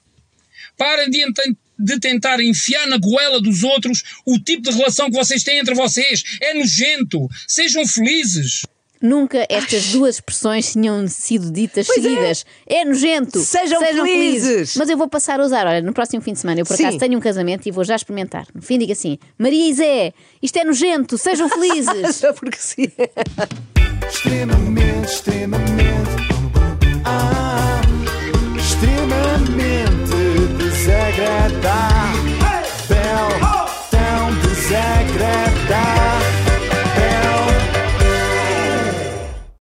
Parem 0.77 1.09
de, 1.09 1.25
de 1.79 1.99
tentar 1.99 2.39
enfiar 2.41 2.87
na 2.87 2.97
goela 2.97 3.41
dos 3.41 3.63
outros 3.63 4.03
o 4.25 4.39
tipo 4.39 4.69
de 4.69 4.75
relação 4.75 5.09
que 5.09 5.17
vocês 5.17 5.43
têm 5.43 5.59
entre 5.59 5.75
vocês. 5.75 6.23
É 6.41 6.53
nojento. 6.53 7.27
Sejam 7.47 7.85
felizes. 7.85 8.63
Nunca 9.03 9.45
estas 9.49 9.87
duas 9.87 10.15
expressões 10.15 10.71
tinham 10.71 11.05
sido 11.09 11.51
ditas 11.51 11.85
Pois 11.85 11.99
é. 11.99 12.01
seguidas. 12.09 12.45
É, 12.65 12.85
nojento. 12.85 13.37
Sejam 13.41 13.81
felizes. 13.81 14.77
Mas 14.77 14.89
eu 14.89 14.97
vou 14.97 15.09
passar 15.09 15.41
a 15.41 15.43
usar. 15.43 15.67
Olha, 15.67 15.81
no 15.81 15.91
próximo 15.91 16.21
fim 16.21 16.31
de 16.31 16.39
semana, 16.39 16.61
eu 16.61 16.65
por 16.65 16.77
Sim. 16.77 16.83
acaso 16.83 16.99
tenho 16.99 17.17
um 17.17 17.21
casamento 17.21 17.67
e 17.67 17.71
vou 17.71 17.83
já 17.83 17.97
experimentar. 17.97 18.47
No 18.55 18.61
fim, 18.61 18.79
diga 18.79 18.93
assim: 18.93 19.19
Maria 19.37 19.69
e 19.69 19.73
Zé, 19.73 20.13
isto 20.41 20.57
é 20.57 20.63
nojento, 20.63 21.17
sejam 21.17 21.49
felizes. 21.49 22.15
Só 22.15 22.31
porque 22.31 22.57
sim. 22.57 22.87
extremamente, 24.09 25.05
extremamente, 25.05 26.09
ah, 27.03 27.81
extremamente 28.57 29.72
secreta. 31.13 31.75
Hey! 32.41 32.63
Bel, 32.87 33.27
oh! 33.41 33.65
tão 33.91 34.33
desecreta. 34.41 35.52